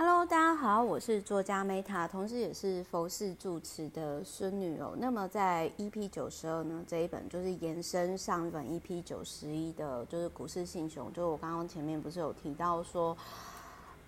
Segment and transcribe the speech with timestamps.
[0.00, 4.94] Hello，大家好，我是作家 Meta，同时也是佛系住持的孙女哦。
[4.96, 11.12] 那么在 EP 九十二呢，这一本就是延伸上一本 EP 九十一的，就是股市信雄。
[11.12, 13.16] 就我刚刚前面不是有提到说，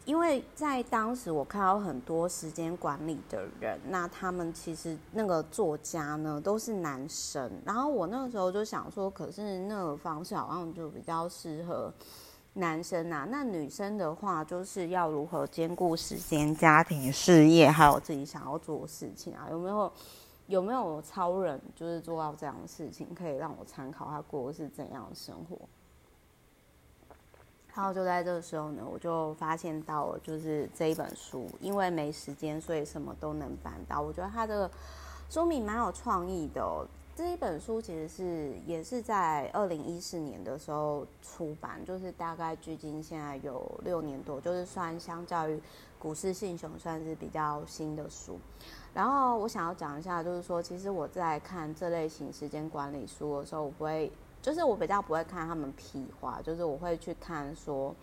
[0.05, 11.93] 因为在当时我看到很多时间管理的人，那他们其实那个作家呢都是男生，然后我那个时候就想说，可是那个方式好像就比较适合。
[12.54, 19.46] 男生啊，那女生的话，就是要如何兼顾时间、家庭、事业，还有自己想要做的事情啊？
[19.50, 19.92] 有没有
[20.48, 25.56] 有没有超人，就是做到这样的事情，可以让我参考他过的是怎样的生活？
[27.72, 34.00] 然后就在这个时候呢，我就发现到了，就是这一本书，因为没时间，所以什么都能办到。
[34.00, 34.69] 我觉得他这个
[35.28, 36.86] 书名蛮有创意的。
[37.20, 45.61] 这一本书其实是也是在二零一四年的时候出版，就是大概距今现在有六年多，就是算相较于
[45.98, 48.38] 股市信雄算是比较新的书。
[48.95, 57.94] 然后我想要讲一下，就是说，其实我在看这类型时间管理书的时候，我不会，就是我比较不会看他们屁话，就是我会去看说。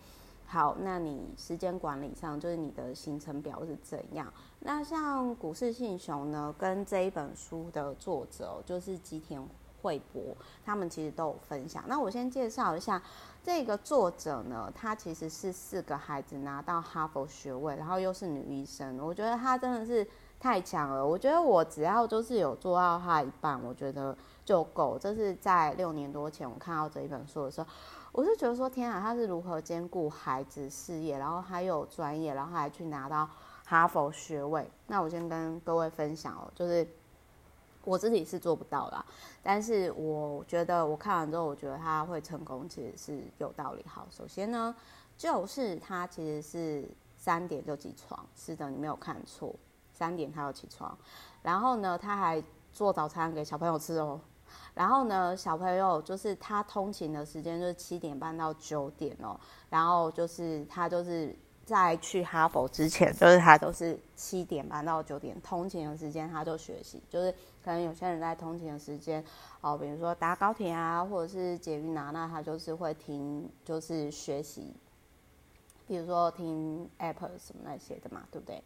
[0.50, 4.32] 好，那你时间管理上就是你的行程表是怎样？
[4.60, 9.46] 那像股市信雄呢，跟这一本书的作者就是吉田
[9.82, 11.84] 惠博，他们其实都有分享。
[11.86, 13.00] 那我先介绍一下
[13.44, 20.04] 这个作者呢，他其实是四个孩子拿到哈佛学位，然后又是女医生，我觉得他真的是
[20.40, 21.06] 太强了。
[21.06, 24.98] 我觉得我只要就是有做到他一半，我觉得就够。
[24.98, 27.68] 这是在六年多前我看到这一本书的时候。
[28.18, 33.30] 我是觉得说，天啊，他是如何兼顾孩子事业，然后还有专业，然后还去拿到
[33.64, 34.68] 哈佛学位。
[34.88, 36.84] 那我先跟各位分享哦，就是
[37.84, 39.06] 我自己是做不到啦，
[39.40, 43.86] 但是我觉得我看完之后，我觉得他会成功，其实是有道理。
[43.86, 44.74] 好，首先呢，
[45.16, 49.54] 就是他其实是三点就起床，是的，你没有看错，
[49.92, 50.98] 三点他要起床，
[51.40, 54.20] 然后呢，他还做早餐给小朋友吃哦。
[54.78, 59.36] 然后呢，小朋友就是他通勤的时间就是七点半到九点哦。
[59.68, 67.02] 然后就是他就是在去哈佛之前，就是他都是七点半到九点通勤的时间，他就学习。
[67.10, 67.32] 就是
[67.64, 69.22] 可能有些人在通勤的时间
[69.62, 74.72] 哦，比如说搭高铁啊，或者是捷运啊，那他就是会听，就是学习，
[75.88, 78.62] 比如说听 Apple 什么那些的嘛，对不对？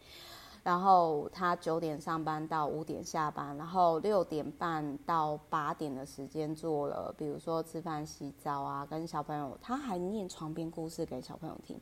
[0.64, 11.76] 然后他九点上班到五点下班，然后六点半到八点的时间做了，比如说吃饭、洗澡啊，跟小朋友，他还念床边故事给小朋友听。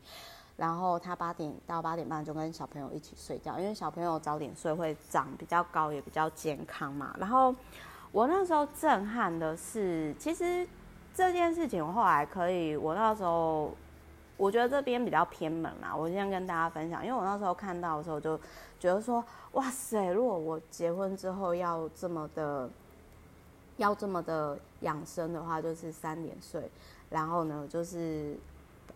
[0.56, 7.14] 然后他八点到八点半就跟小朋友一起睡觉，因为小朋友早点睡会长比较高，也比较健康嘛。
[7.18, 7.54] 然后
[8.12, 10.66] 我那时候震撼的是，其实
[11.14, 13.70] 这件事情我后来可以，我那时候。
[14.40, 18.38] 我觉得这边比较偏门啦，我今天跟大家分享，因为我那时候看到的时候就
[18.78, 22.68] 觉得说，哇塞，如果我结婚之后要这么的，
[23.76, 26.70] 要这么的养生的话，就是三点睡，
[27.10, 28.36] 然后呢就是。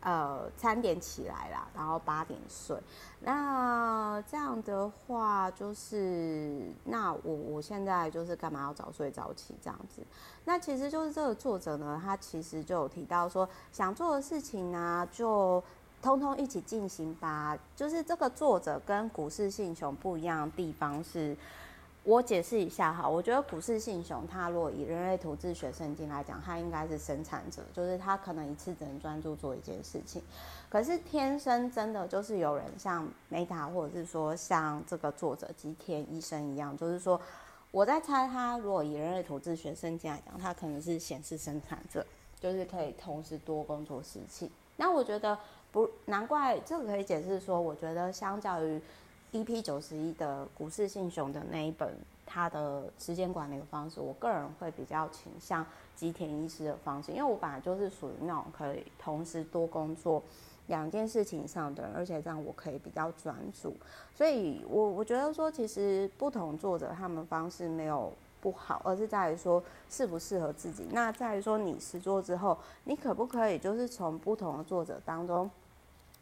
[0.04, 2.76] 呃，三点起来啦，然后八点睡。
[3.20, 10.02] 那这样的话，就是那我我现在就是干嘛要早睡早起这样子？
[10.44, 15.64] 那其实就是这个作者呢，他其实就有提到说，想做的事情呢，就
[16.02, 17.58] 通通一起进行吧。
[17.74, 21.36] 就是这个作者跟股市信雄不一样的地方是。
[22.04, 30.22] 我解释一下哈，我觉得股市信雄，它如果以人类图自学圣经来讲，它应该是生产者，就是他可能一次只能专注做一件事情。
[30.68, 37.18] 可是天生真的就是有人像梅达或者是说像这个作者吉田医生一样，就是说
[37.70, 42.04] 我在猜他如果以人类图自学圣经来讲，他可能是显示生产者，
[42.38, 44.50] 就是可以同时多工作事情。
[44.76, 45.38] 那我觉得
[45.72, 48.78] 不难怪，这个可以解释说，我觉得相较于。
[49.34, 51.92] EP 九十一的股市信雄的那一本，
[52.24, 60.22] 他的时间管理的方式，我个人会比较倾向吉田医师的方式，因为我本来就是属于那种可以同时多工作
[60.68, 63.74] 两件事情上的人，而且这样我可以比较专注。
[64.14, 69.60] 所以我我觉得说，其实不同作者他们方式没有不好，而是在于说
[69.90, 70.86] 适不适合自己。
[70.92, 75.50] 那在于说你实作之后，你可不可以就是从不同的作者当中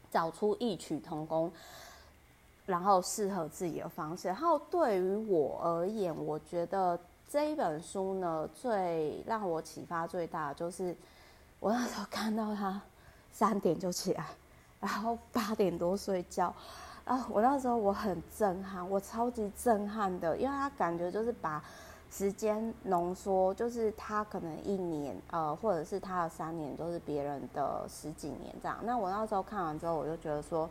[0.09, 1.51] 找出异曲同工。
[2.65, 4.27] 然后适合自己的方式。
[4.27, 6.99] 然后对于我而言，我觉得
[7.29, 10.95] 这一本书呢，最让我启发最大的就是，
[11.59, 12.81] 我那时候看到他
[13.31, 14.27] 三点就起来，
[14.79, 16.53] 然后八点多睡觉，
[17.05, 21.63] 啊，我那时候我很震撼，我超级震撼的，因为他感觉就是把
[22.11, 28.77] 时间浓缩，就是他可能一年，呃，或者是他的三年，都是别人的十几年这样。
[28.83, 30.69] 那我那时候看完之后，我就觉得说，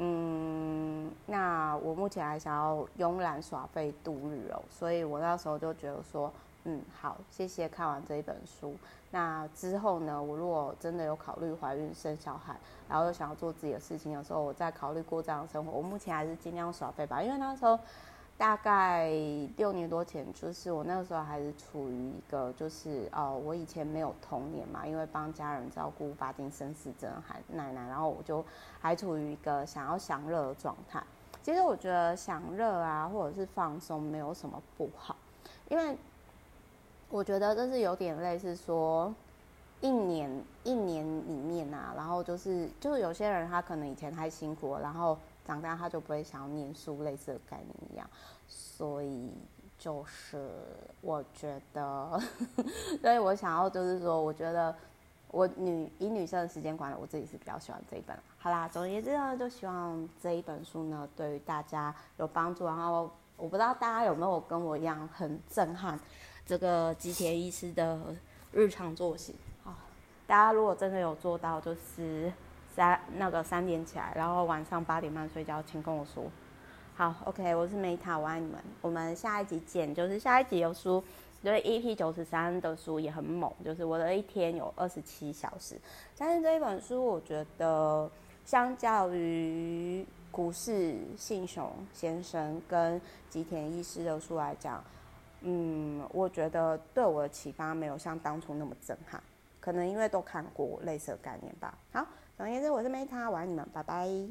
[0.00, 1.10] 嗯。
[1.26, 6.32] 那我目前还想要慵懒耍废度日哦，所以我那时候就觉得说，
[6.64, 8.74] 嗯，好，谢谢看完这一本书。
[9.12, 12.56] 那之后呢，我如果真的有考虑怀孕生小孩，
[12.88, 15.70] 然后又想要做自己的事情的时候，我再考虑过这样的生活。
[15.70, 17.78] 我目前还是尽量耍废吧，因为那时候
[18.40, 19.10] 大概
[19.58, 28.42] 六年多前，就是我那个时候还是处于一个就是哦，我以前没有童年嘛，因为帮家人照顾爸经生死症还奶奶，然后我就
[28.80, 31.02] 还处于一个想要享乐的状态。
[31.42, 35.14] 其实我觉得享乐啊，或者是放松，没有什么不好，
[35.68, 35.94] 因为。
[37.12, 39.12] 我觉得这是有点类似说，
[39.80, 40.30] 一年
[40.62, 41.32] 一年里
[41.96, 48.08] 然后就是就是有些人他可能以前太辛苦了，然后长大他就不会想要念书，类似的概念一样。
[48.46, 49.30] 所以
[49.78, 50.50] 就是
[51.00, 52.20] 我觉得，
[53.00, 54.74] 所以我想要就是说，我觉得
[55.30, 58.16] 我女以女生的时间管理，我自己是比较喜欢这一本。
[58.38, 62.66] 好啦，总而言之呢，就希望这一本书呢对于大家有帮助。
[62.66, 65.98] 然后我不知道大家有没有跟我一样很震撼。
[66.46, 67.96] 这个吉田医师的
[68.50, 69.36] 日常作息，
[70.30, 72.32] 大家如果真的有做到，就是
[72.72, 76.22] 三那个三点起来，然后晚上八点半睡觉，请跟我说。
[76.94, 79.92] 好，OK，我是 Meta，我爱你们，我们下一集见。
[79.92, 81.02] 就是下一集有书，
[81.42, 85.76] 就是 EP 九十三的书也很猛，就是我的一天有二十七小时。
[86.16, 88.08] 但是这一本书，我觉得
[88.44, 94.80] 相较于股市信雄先生跟吉田医师的书来讲。
[95.40, 99.20] 嗯，我觉得对我的启发没有像当初那么震撼，
[99.60, 101.78] 可能因为都看过类似的概念吧。
[101.92, 104.28] 好，总而言之，我是 Meta，我爱你们，拜拜。